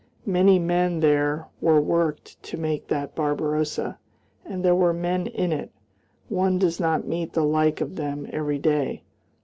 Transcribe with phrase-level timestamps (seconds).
[0.25, 3.99] Many men there were worked to make that Barbarossa,
[4.43, 5.71] and there were men in it
[6.27, 9.03] one does not meet the like of them every day.